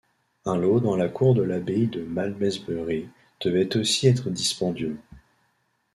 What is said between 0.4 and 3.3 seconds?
Un lot dans la cour de l'abbaye de Malmesbury